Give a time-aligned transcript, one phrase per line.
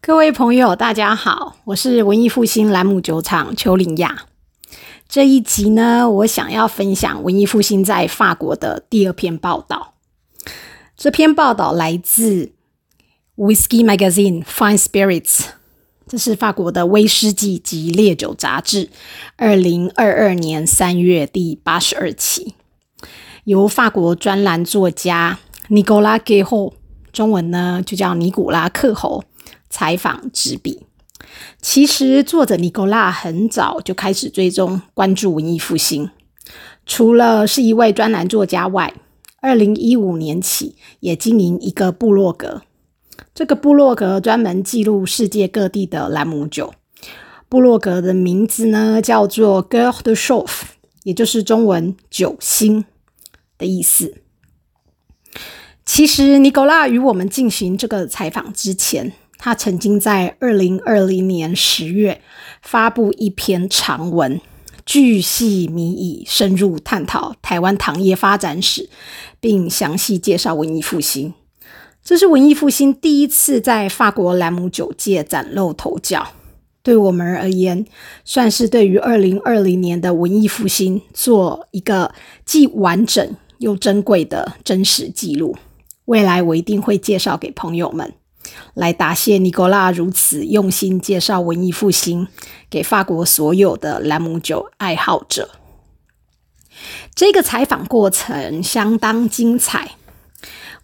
[0.00, 4.26] 各位朋友，大家好，我是文艺复兴兰姆酒厂邱林亚。
[5.08, 9.94] 这一集呢，我想要分享文艺复兴在法国的第二篇报道。
[10.96, 12.52] 这篇报道来自
[13.36, 15.46] Whisky Magazine Fine Spirits，
[16.12, 18.90] 这是法国的威士忌及烈酒杂志，
[19.36, 22.52] 二零二二年三月第八十二期，
[23.44, 25.38] 由法国专栏作家
[25.68, 26.74] 尼古拉·克侯，
[27.14, 29.24] 中文呢就叫尼古拉·克侯。
[29.70, 30.82] 采访执笔。
[31.62, 36.10] 其实作者尼古拉很早就开始追踪关注文艺复兴，
[36.84, 38.92] 除了是一位专栏作家外，
[39.40, 42.60] 二零一五年起也经营一个部落格。
[43.34, 46.74] 这个部落格专门记录世界各地的兰姆酒。
[47.48, 50.66] 部落格的名字呢叫做 “Girl de s h o f
[51.02, 52.84] 也就是中文“酒星”
[53.58, 54.22] 的意思。
[55.84, 59.12] 其实尼古拉与我们进行这个采访之前。
[59.44, 62.22] 他曾经在二零二零年十月
[62.62, 64.40] 发布一篇长文，
[64.86, 68.88] 巨细靡遗、深入探讨台湾糖业发展史，
[69.40, 71.34] 并详细介绍文艺复兴。
[72.04, 76.32] 这是文艺复兴第一次在法国兰姆酒界崭露头角，
[76.82, 77.86] 对我们而言，
[78.24, 82.12] 算是对于二零二零年的文艺复兴做一个
[82.44, 85.56] 既完整又珍贵的真实记录。
[86.06, 88.12] 未来我一定会介绍给朋友们。
[88.74, 92.26] 来答谢尼古拉如此用心介绍文艺复兴
[92.68, 95.50] 给法国所有的兰姆酒爱好者。
[97.14, 99.92] 这个采访过程相当精彩。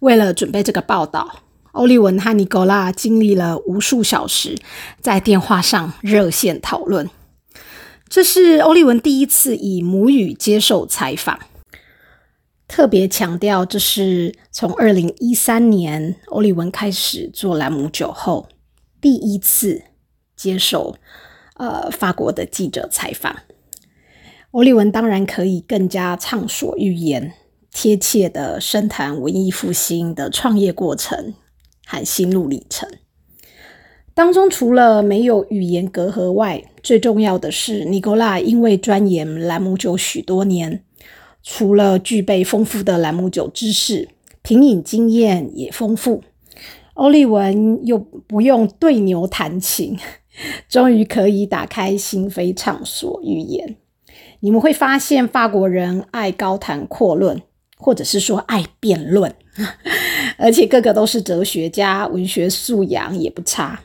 [0.00, 1.40] 为了准备这个报道，
[1.72, 4.56] 欧利文和尼古拉经历了无数小时
[5.00, 7.08] 在电话上热线讨论。
[8.08, 11.38] 这是欧利文第一次以母语接受采访。
[12.66, 18.48] 特别强调，这是从二零一三年欧利文开始做栏目酒后，
[19.00, 19.82] 第一次
[20.36, 20.96] 接受
[21.56, 23.36] 呃法国的记者采访。
[24.50, 27.34] 欧利文当然可以更加畅所欲言，
[27.72, 31.34] 贴切的深谈文艺复兴的创业过程
[31.86, 32.88] 和心路历程。
[34.14, 40.82] 当中除了没有语言隔阂外，最重要的是尼古拉因为钻研兰姆酒许多年。
[41.40, 44.08] 除了具备丰富的兰姆酒知识，
[44.42, 46.24] 品饮经验也丰富。
[46.94, 49.96] 欧利文又不用对牛弹琴，
[50.68, 53.76] 终于可以打开心扉畅所欲言。
[54.40, 57.40] 你们会发现，法国人爱高谈阔论，
[57.78, 59.34] 或者是说爱辩论，
[60.36, 63.80] 而且个个都是哲学家，文学素养也不差。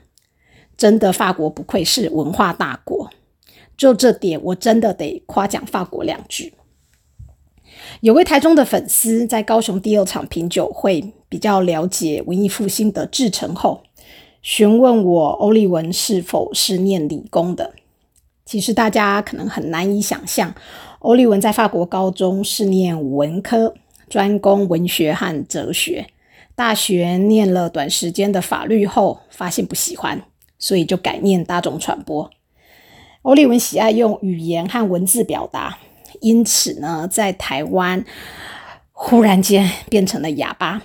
[0.76, 3.10] 真的，法国不愧是文化大国。
[3.78, 6.54] 就这点，我真的得夸奖法国两句。
[8.02, 13.84] 有位台中的粉丝在高雄第二场品酒会比较了解文艺复兴的制成后，
[14.42, 17.74] 询问我欧利文是否是念理工的。
[18.46, 20.54] 其实大家可能很难以想象，
[21.00, 23.74] 欧利文在法国高中是念文科，
[24.14, 26.06] 专攻文学和哲学。
[26.54, 30.22] 大学念了短时间的法律后，发现不喜欢，
[30.60, 32.30] 所以就改念大众传播。
[33.24, 35.80] 欧利文喜爱用语言和文字表达。
[36.22, 38.06] 因此呢，在台湾
[38.92, 40.84] 忽然间变成了哑巴，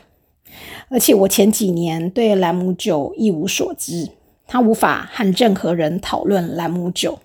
[0.88, 4.08] 而且我前几年对兰姆酒一无所知，
[4.46, 7.18] 他无法和任何人讨论兰姆酒，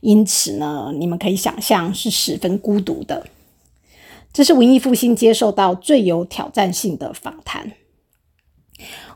[0.00, 3.26] 因此呢，你们可以想象是十分孤独的。
[4.32, 7.72] 这是文艺复兴接受到最有挑战性的访谈，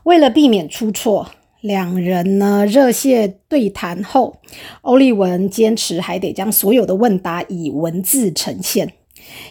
[0.03, 1.31] 为了避免出错。
[1.61, 4.37] 两人呢热线对谈后，
[4.81, 8.93] 欧利文坚持还得将所有的问答以文字呈现，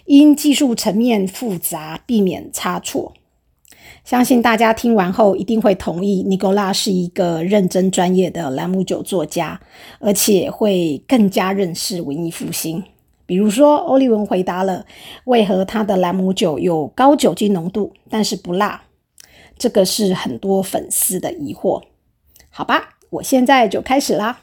[0.05, 3.15] 因技术层面复杂，避免差错。
[4.05, 9.60] 相信大家听完后一定会同意，尼古拉是一个认真专业的栏目酒作家，
[9.99, 12.84] 而且会更加认识文艺复兴。
[13.26, 14.84] 比如说，欧利文回答了
[15.24, 18.82] 为何他的兰姆酒有高酒精浓度，但是不辣，
[19.56, 21.82] 这个是很多粉丝的疑惑。
[22.50, 24.41] 好吧，我现在就开始啦。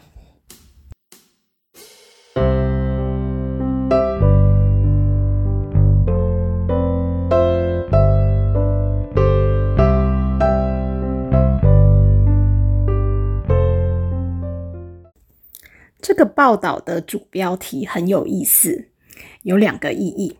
[16.22, 18.90] 个报道的主标题很有意思，
[19.42, 20.38] 有两个意义。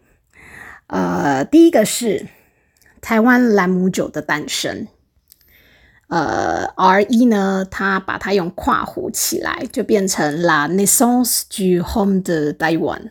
[0.86, 2.28] 呃，第一个是
[3.02, 4.88] 台湾兰姆酒的诞生。
[6.08, 13.10] 呃，R 一呢，它把它用括弧起来，就变成 La naissance du Home de Taiwan。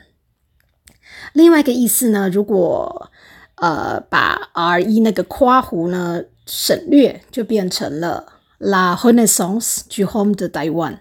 [1.33, 3.11] 另外一个意思呢，如果
[3.57, 8.27] 呃把 R 一那个括弧呢省略，就变成了
[8.59, 10.99] La renaissance du homme de Taiwan。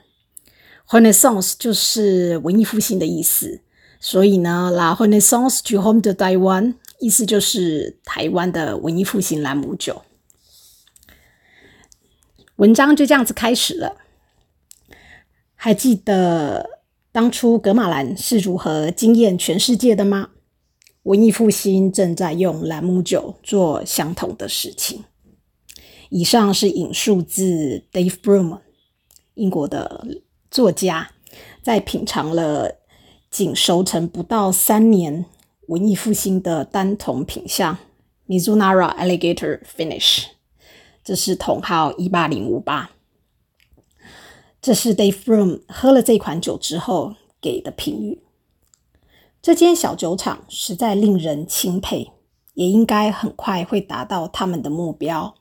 [0.90, 3.62] Renaissance 就是文艺复兴的意思，
[4.00, 10.02] 所以呢，La Renaissance du Home de Taiwan 意思就是台湾的文艺复兴兰姆酒。
[12.56, 13.98] 文章就这样子开始了。
[15.56, 16.82] 还记得
[17.12, 20.30] 当初格马兰是如何惊艳全世界的吗？
[21.04, 25.04] 文艺复兴正在用兰姆酒做相同的事情。
[26.10, 28.60] 以上是引述自 Dave Broom，
[29.36, 30.06] 英国的
[30.52, 31.12] 作家，
[31.62, 32.80] 在品尝了
[33.30, 35.26] 仅熟成不到三年
[35.68, 37.78] 文艺复兴的单桶品相
[38.28, 40.26] Mizunara Alligator Finish。
[41.04, 42.90] 这是同号一八零五八。
[44.60, 48.24] 这是 Dave Broom 喝了这款酒之后给的评语。
[49.42, 52.12] 这间小酒厂实在令人钦佩，
[52.56, 55.36] 也应该很快会达到他们的目标，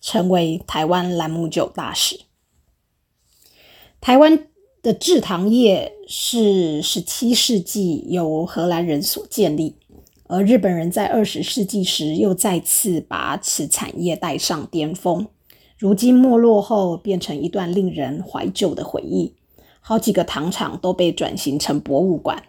[0.00, 2.20] 成为台湾兰姆酒大使。
[4.00, 4.46] 台湾
[4.82, 9.76] 的制糖业是十七世纪由荷兰人所建立。
[10.28, 15.28] 而日本人在二十世纪时又再次把此产业带上巅峰，
[15.78, 19.34] 如今没落后，变成一段令人怀旧的回忆。
[19.80, 22.42] 好几个糖厂都被转型成博物馆，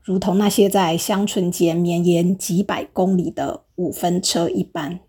[0.00, 5.00] 如同那些在乡村间绵延几百公里的五分车一般。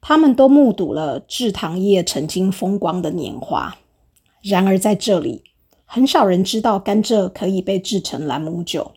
[0.00, 3.76] 他们都目睹了制糖业曾经风光的年华。
[4.48, 5.42] 然而在这里，
[5.84, 8.92] 很少人知道甘蔗可以被制成兰姆酒。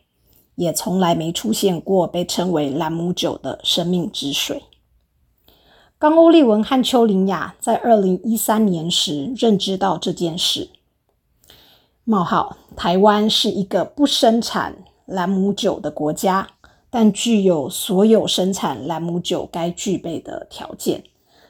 [0.56, 4.62] 也从来没出现过被称为兰姆酒的生命之水。
[5.98, 10.70] 冈欧利文和丘林雅在二零一三年时认知到这件事，
[12.04, 16.50] 冒号台湾是一个不生产兰姆酒的国家，
[16.90, 21.02] 但具有所有生产兰姆酒该具备的条件。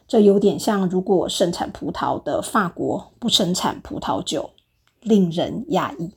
[0.10, 4.50] 这有点像如果生产葡萄的法国不生产葡萄酒，
[5.02, 6.10] 令人讶异。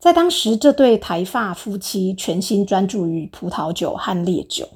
[0.00, 4.68] 在当时，这对台发夫妻全心专注于葡萄酒和烈酒，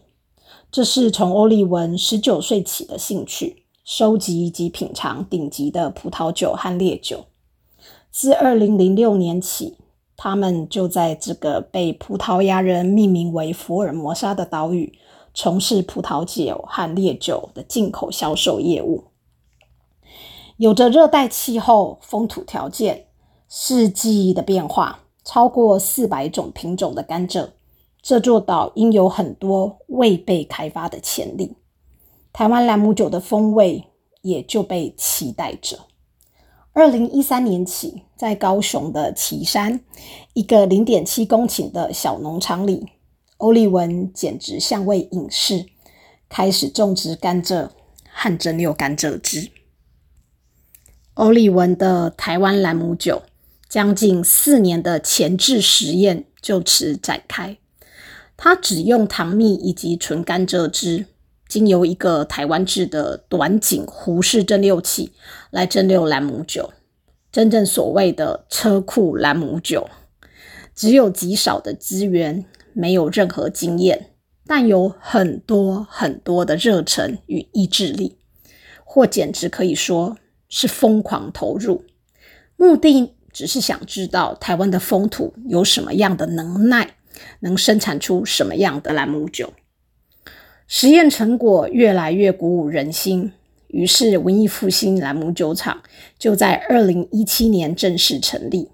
[0.71, 7.27] 这是从欧利文十九岁起的兴趣，收集及品尝顶级的葡萄酒和烈酒。
[8.13, 9.77] 自二零零六年起，
[10.17, 14.97] 他们就在这个被葡萄牙人命名为福尔摩沙的岛屿，
[15.35, 19.05] 从事葡萄酒和烈酒的进口销售业务。
[20.57, 23.07] 有着热带气候、风土条件、
[23.49, 25.01] 四季的变化。
[25.23, 27.51] 超过四百种品种的甘蔗，
[28.03, 31.57] 这座岛应有很多未被开发的潜力。
[32.33, 33.85] 台湾兰姆酒的风味
[34.23, 35.81] 也就被期待着。
[36.73, 39.81] 二零一三年起，在高雄的旗山
[40.33, 42.87] 一个零点七公顷的小农场里，
[43.41, 45.67] 欧利文简直像位隐士，
[46.29, 47.69] 开始种植甘蔗
[48.11, 49.51] 和蒸馏甘蔗汁。
[51.15, 53.23] 欧利文的台湾兰姆酒。
[53.71, 57.57] 将近四年的前置实验就此展开。
[58.37, 61.07] 他只用糖蜜以及纯甘蔗汁，
[61.47, 65.13] 经由一个台湾制的短颈壶式蒸馏器
[65.53, 66.73] 来蒸馏兰姆酒。
[67.31, 69.89] 真正所谓的车库兰姆酒，
[70.75, 74.11] 只有极少的资源，没有任何经验，
[74.47, 78.19] 但有很多很多的热忱与意志力，
[78.85, 80.17] 或简直可以说
[80.49, 81.85] 是疯狂投入。
[82.57, 83.15] 目的。
[83.33, 86.97] 只是想知道台湾的风土有什么样的能耐，
[87.39, 89.53] 能生产出什么样的兰姆酒。
[90.67, 93.31] 实验成果越来越鼓舞人心，
[93.69, 95.81] 于是文艺复兴兰姆酒厂
[96.19, 98.69] 就在二零一七年正式成立。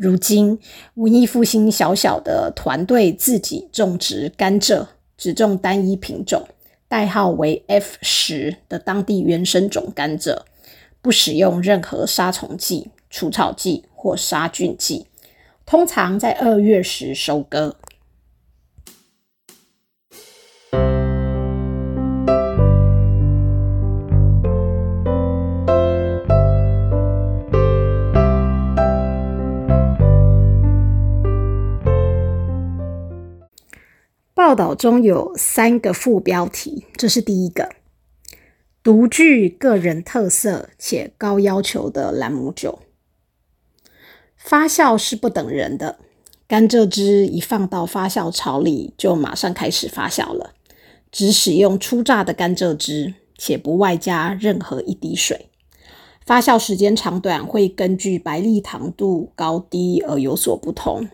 [0.00, 0.58] 如今，
[0.94, 4.86] 文艺复兴小小的团队自己种植甘蔗，
[5.18, 6.48] 只种单一品种，
[6.88, 10.38] 代号为 F 十的当地原生种甘蔗，
[11.02, 13.84] 不使用任何杀虫剂、除草剂。
[14.02, 15.04] 或杀菌剂，
[15.66, 17.76] 通常在二月时收割。
[34.50, 37.68] 报道中有三个副标题，这是第一个：
[38.82, 42.80] 独具个人特色且高要求的兰姆酒。
[44.36, 46.00] 发酵是不等人的，
[46.48, 50.54] 甘蔗汁一放到发酵槽里，就马上开始发酵了。
[51.12, 55.46] 只使用初榨的甘蔗汁，且不外加任何一滴水。
[56.26, 61.08] 发酵时间长短会根据白粒糖度高低而有所不同，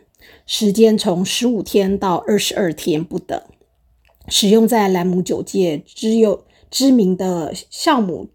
[0.46, 3.42] 时间从十五天到二十二天不等。
[4.28, 8.28] 使用在兰姆酒界只有知名的酵母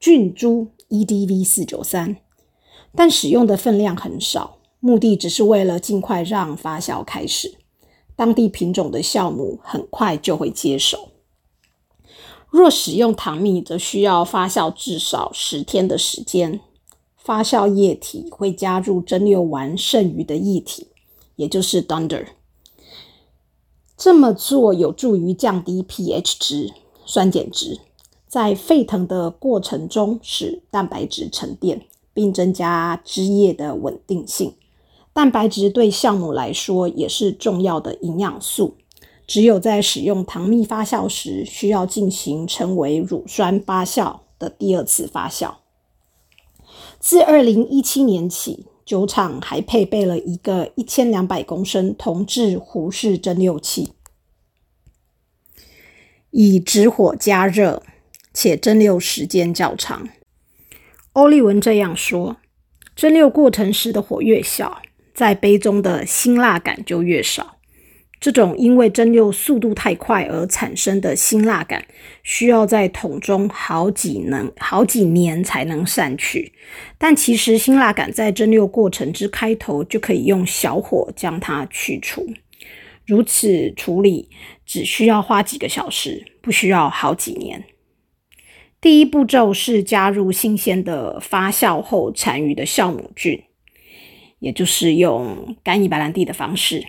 [0.00, 2.16] 菌株 EDV 四九三，
[2.94, 7.58] 但使用的分量很少，目的只是为了尽快让发酵开始。
[8.16, 11.10] 当地品种的酵母很快就会接手。
[12.50, 16.60] 若使用糖蜜，则需要发酵至少十天的时间。
[17.16, 20.87] 发酵液体会加入蒸馏完剩余的液体，
[21.38, 22.26] 也就是 dunder。
[23.96, 26.74] 这么做有助于降低 pH 值
[27.06, 27.80] （酸碱值），
[28.28, 34.54] 在沸腾的过程中使蛋白质沉淀，并增加汁液的稳定性。
[35.12, 38.76] 蛋白质对酵母来说也是重要的营养素。
[39.26, 45.54] 只有在使用糖蜜发酵时，需要进行称为乳酸发酵的第二次发酵。
[47.00, 53.92] 自二零一七年起，酒厂还配备了一个一千两百公升铜制壶式蒸馏器，
[56.30, 57.82] 以直火加热，
[58.32, 60.08] 且蒸馏时间较长。
[61.12, 62.38] 欧利文这样说：
[62.96, 64.80] 蒸馏过程时的火越小，
[65.12, 67.57] 在杯中的辛辣感就越少。
[68.20, 71.84] 这种因为蒸馏速度太快而产生的辛辣感，
[72.24, 76.52] 需要在桶中好几能好几年才能散去。
[76.98, 82.26] 但其实辛辣感在蒸馏过程之开头就可以用小火将它去除。
[83.06, 84.28] 如此处理
[84.66, 87.64] 只需要花几个小时，不需要好几年。
[88.80, 93.42] 第一步骤是加入新鲜的发酵后残余的酵母菌，
[94.40, 96.84] 也就是用干邑白兰地的方式。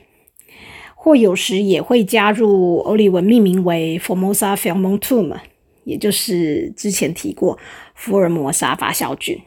[1.02, 5.34] 或有时也会加入欧利文命名为 Formosa fermentum，
[5.86, 7.58] 也就是之前提过
[7.96, 9.42] 福尔摩沙发酵菌，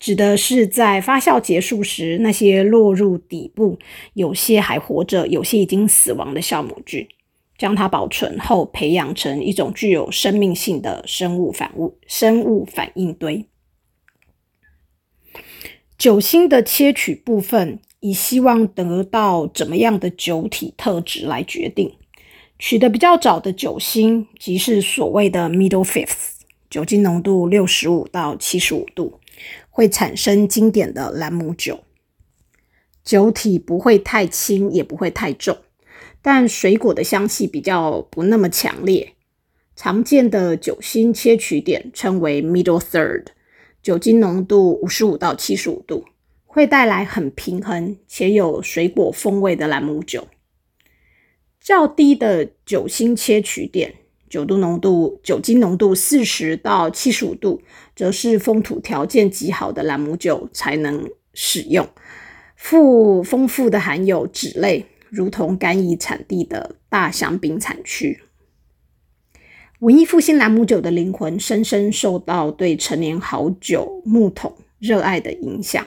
[0.00, 3.78] 指的是在发酵结束时那些落入底部、
[4.14, 7.06] 有些还活着、有些已经死亡的酵母菌，
[7.56, 13.46] 将它保存后培养成一种具有生命性的生物反物生物反应堆。
[15.96, 17.78] 酒心的切取部分。
[18.00, 21.94] 以希望得到怎么样的酒体特质来决定，
[22.58, 29.20] 取得比较早的酒心，即是所谓的 middle fifth，酒精浓度六十五到七十五度，
[29.70, 31.80] 会产生经典的兰姆酒。
[33.02, 35.56] 酒体不会太轻，也不会太重，
[36.20, 39.14] 但水果的香气比较不那么强烈。
[39.74, 43.26] 常见的酒心切取点称为 middle third，
[43.82, 46.04] 酒精浓度五十五到七十五度。
[46.56, 50.26] 会带来很平衡且有水果风味的兰姆酒。
[51.60, 53.92] 较低的酒心切取点，
[54.30, 57.60] 酒度浓度酒精浓度四十到七十五度，
[57.94, 61.86] 则是风土条件极好的兰姆酒才能使用。
[62.56, 68.22] 富丰富的含有脂类，如同干邑产地的大香槟产区。
[69.80, 75.86] 文艺复兴兰姆酒的灵魂，深深受到对陈年好酒木桶热爱的影响。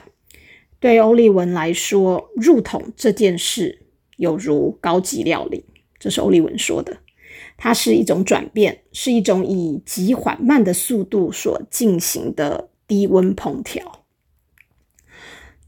[0.80, 3.82] 对欧利文来说，入桶这件事
[4.16, 5.64] 有如高级料理。
[5.98, 6.96] 这是欧利文说的。
[7.58, 14.04] 它是一种转变，是一种以极缓慢的速度所进行的低温烹调。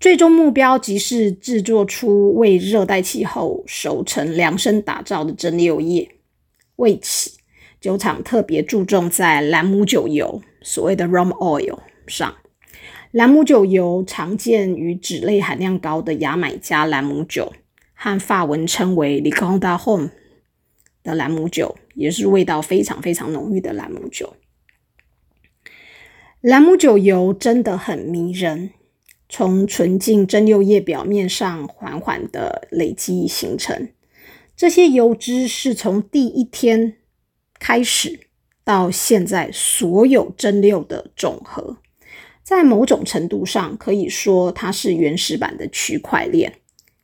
[0.01, 6.11] 最终目标即是制作出为热带气候熟成量身打造的蒸馏液。
[6.77, 7.31] 为此，
[7.79, 12.35] 酒厂特别注重在兰姆酒油（所谓的 rum oil） 上。
[13.13, 17.53] 兰姆酒油常见于脂类含量高的牙买加兰姆酒
[17.93, 20.11] 和法文称为 l i c o n d a Home
[21.03, 24.35] 的兰姆酒，也是味道非常非常浓郁的兰姆酒。
[26.41, 28.71] 兰姆酒油真的很迷人，
[29.29, 33.91] 从纯净蒸馏液表面上缓缓的累积形成。
[34.57, 36.97] 这些油脂是从第一天
[37.59, 38.29] 开始
[38.65, 41.77] 到现在所有蒸馏的总和。
[42.43, 46.53] 在某种程度上，可以说它是原始版的区块链，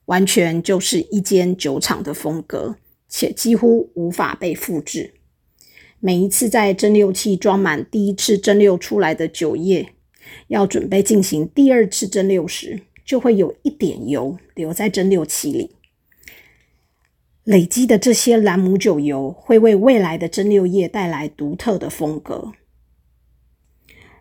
[0.06, 2.76] 完全就是一间酒厂的风格，
[3.08, 5.14] 且几乎无法被复制。
[6.00, 9.88] 每一次在蒸馏器装满第一次蒸馏出来的酒液，
[10.48, 15.70] 要准备进行第二次蒸馏时，就会有一点油留在蒸馏器里。
[17.44, 22.52] 累积的这些兰姆酒油会为未来的蒸馏液带来独特的风格。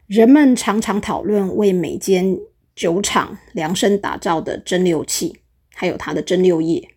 [0.08, 2.40] 人们常常讨论为每间
[2.74, 5.36] 酒厂量身打造的蒸馏器，
[5.76, 6.88] 还有它的蒸馏液，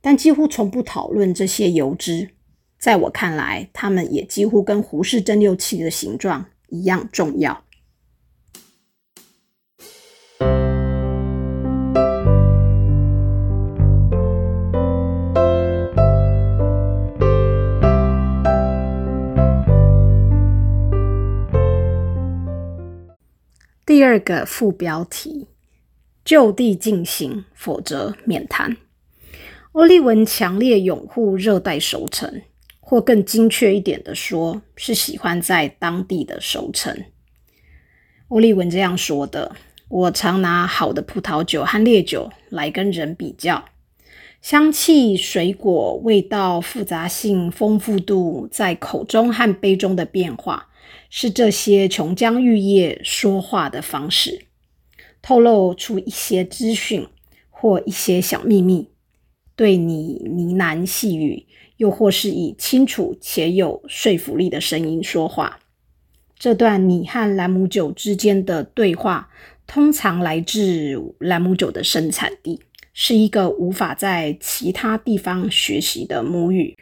[0.00, 2.30] 但几乎从不讨论这些油脂
[2.78, 7.64] 在我看来，它们也几乎跟胡氏蒸馏器的形状一样重要。
[23.96, 25.46] 第二个副标题：
[26.22, 28.76] 就地进行，否则免谈。
[29.72, 32.42] 欧利文强烈拥护热带熟成，
[32.78, 37.04] 或更精确一点的说，是喜欢在当地的熟成。
[38.28, 39.56] 欧利文这样说的
[39.88, 43.64] ：“我常拿好的葡萄酒和烈酒来跟人比较，
[44.42, 50.68] 香气、水果、味道、复杂性、丰富度，在口中和杯中的变化。”
[51.08, 54.46] 是这些琼浆玉液说话的方式，
[55.22, 57.06] 透露出一些资讯
[57.50, 58.88] 或一些小秘密，
[59.54, 61.46] 对你呢喃细语，
[61.76, 65.60] 又或是以清楚且有说服力的声音说话。
[66.38, 69.30] 这段你和兰姆酒之间的对话，
[69.66, 72.60] 通常来自兰姆酒的生产地，
[72.92, 76.76] 是一个无法在其他地方学习的母语。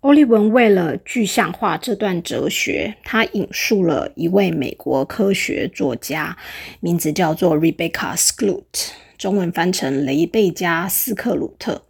[0.00, 6.36] 欧利文为了具象化这段哲学，他引述了一位美国科学作家，
[6.80, 11.84] 名字叫做 Rebecca Skloot，中文翻成雷贝加·斯克鲁特。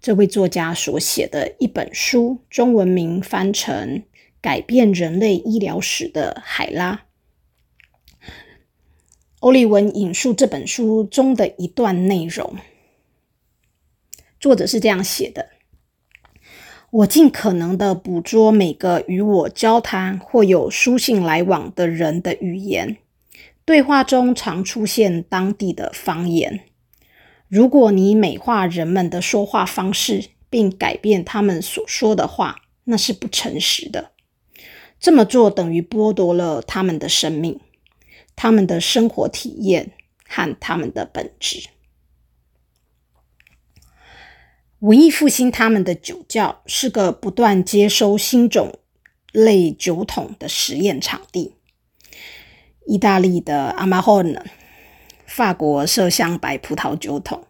[0.00, 3.98] 这位作家所写的一本书，中文名翻成
[4.40, 7.04] 《改变人类医疗史的海拉》。
[9.40, 12.56] 欧利文引述这本书中的一段内容，
[14.40, 15.51] 作者是这样写的。
[16.92, 22.98] 我尽可能的捕捉每个与我交谈或有书信来往的人的语言，
[23.64, 26.60] 对话中常出现当地的方言。
[27.48, 34.10] 如果你美化人们的说话方式，并改变他们所说的话，那是不诚实的。
[35.00, 37.58] 这么做等于剥夺了他们的生命、
[38.36, 39.92] 他们的生活体验
[40.28, 41.70] 和他们的本质。
[44.82, 48.80] 文艺复兴他们的酒窖是个不断接收新种
[49.30, 51.54] 类酒桶的实验场地。
[52.88, 54.44] 意大利的阿玛霍纳，
[55.24, 57.44] 法国麝香白葡萄酒桶，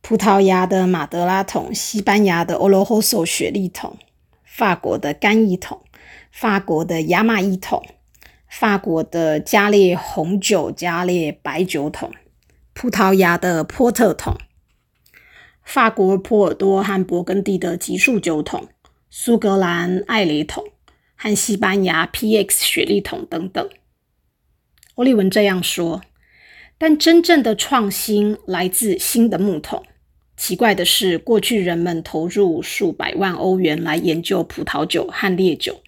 [0.00, 3.98] 葡萄牙的马德拉桶，西班牙的欧罗霍索雪莉桶，
[4.42, 5.82] 法国的干邑桶，
[6.32, 7.84] 法国的亚马伊桶，
[8.48, 12.10] 法国的加列红酒加列白酒桶，
[12.72, 14.38] 葡萄牙的波特桶。
[15.72, 18.66] 法国波尔多和勃艮第的极速酒桶，
[19.08, 20.64] 苏格兰艾雷桶
[21.14, 23.68] 和西班牙 PX 雪莉桶等等。
[24.96, 26.00] 欧利文这样说。
[26.76, 29.84] 但真正的创新来自新的木桶。
[30.36, 35.82] 奇怪的是，过去人们投入数百万欧元来研究葡萄酒和烈酒，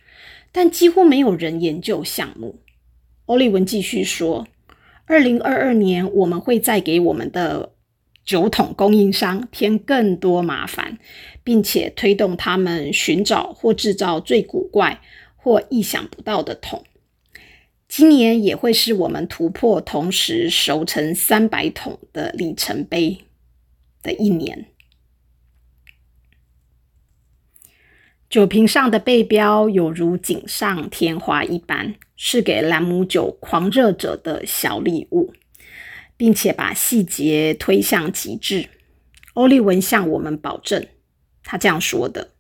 [0.53, 2.61] 但几乎没有人研究橡木。
[3.27, 4.47] 欧利文继续说
[5.07, 7.72] ：“二零二二年，我们会再给我们的。”
[8.25, 10.99] 酒桶供应商添更多麻烦，
[11.43, 15.01] 并且推动他们寻找或制造最古怪
[15.37, 16.85] 或意想不到的桶。
[17.89, 23.19] 今年也会是我们突破同时熟成三百桶的里程碑
[24.03, 24.67] 的一年。
[28.31, 35.35] 酒瓶上的背标有如锦上添花一般，是给兰姆酒狂热者的小礼物。
[36.23, 38.69] 并且把细节推向极致。
[39.33, 40.87] 欧利文向我们保证，
[41.43, 42.31] 他这样说的：“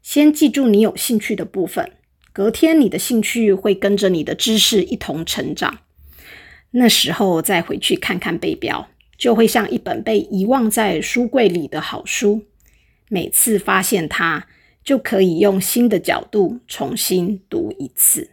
[0.00, 1.92] 先记住你有兴趣的部分，
[2.32, 5.80] 隔天你的兴趣会跟着你的知识一同成长。
[6.70, 12.46] 那时候再回去看看背标，就会像一本被遗忘在书柜里的好书。
[13.10, 14.46] 每次发现它，
[14.82, 18.30] 就可以用新的角度重新读一次。”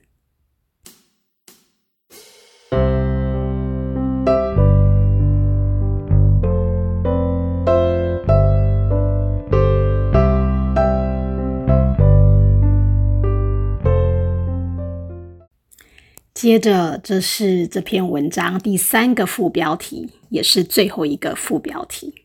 [16.48, 22.24] 接着，这是这篇文章第三个副标题，也是最后一个副标题：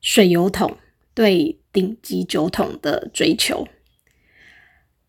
[0.00, 0.78] 水油桶
[1.14, 3.68] 对顶级酒桶的追求。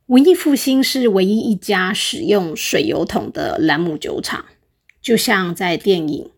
[0.05, 4.45] 文艺复兴是唯一一家使用水油桶的兰姆酒厂，
[5.01, 6.25] 就像在电影《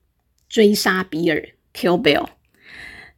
[0.47, 2.29] 追杀比尔》（Kill Bill）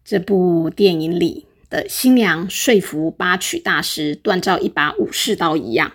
[0.03, 5.91] 这部电影里的新娘说服八曲大师锻造一把武士刀一样。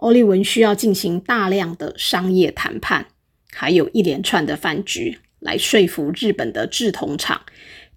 [0.00, 3.08] 欧利文需要进行大量的商业谈判，
[3.52, 7.42] 还有一连串的饭局，来说服日本的制铜厂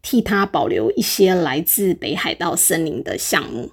[0.01, 3.71] 替他保留一些来自北海道森林的项目。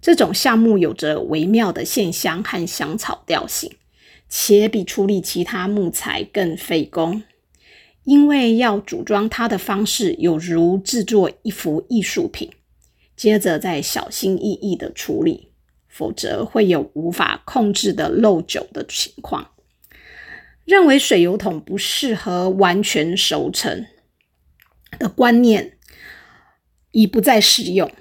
[0.00, 3.70] 这种项目有着微妙的线香和香草调性，
[4.30, 7.22] 且比处理其他木材更费工，
[8.04, 12.50] 因为要组装它的方式有如制作一幅艺术品，
[13.14, 15.49] 接着再小心翼翼的处理，
[16.00, 19.50] 否则会有无法控制的漏酒的情况。
[20.64, 23.84] 认为水油桶不适合完全熟成
[24.98, 25.76] 的观念
[26.92, 27.92] 已不再适用，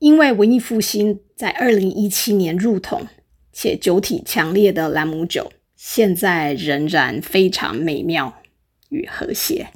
[0.00, 3.06] 因为文艺复兴在二零一七年入桶
[3.52, 8.42] 且酒体强烈的兰姆酒，现在仍然非常美妙
[8.88, 9.68] 与和谐。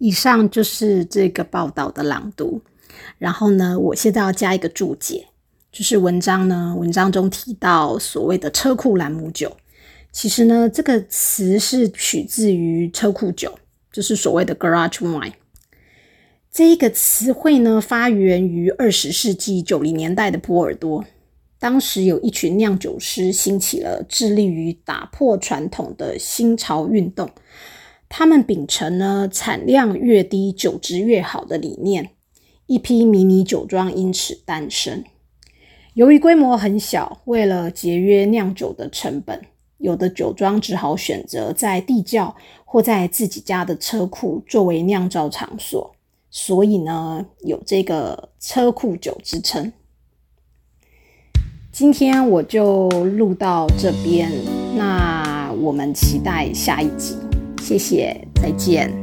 [0.00, 2.60] 以上就是这个报道的朗读。
[3.18, 5.26] 然后呢，我现在要加一个注解，
[5.70, 9.56] 就是文章呢，文章中提到所谓的车库兰姆酒，
[10.10, 13.58] 其实呢，这个词是取自于车库酒，
[13.92, 15.34] 就是所谓的 garage wine。
[16.50, 21.04] 这一个词汇呢，发源于二十世纪九零年代的波尔多，
[21.58, 27.30] 当时有一群酿酒师兴起了致力于打破传统的新潮运动。
[28.10, 32.10] 他们秉承呢产量越低酒质越好的理念，
[32.66, 35.04] 一批迷你酒庄因此诞生。
[35.94, 39.40] 由于规模很小，为了节约酿酒的成本，
[39.78, 45.94] 有的酒庄只好选择在地窖或在自己家的车库作为酿造场所，
[46.30, 49.72] 所以呢有这个车库酒之称。
[51.70, 54.28] 今天我就录到这边，
[54.76, 57.16] 那我们期待下一集。
[57.60, 58.99] 谢谢，再见。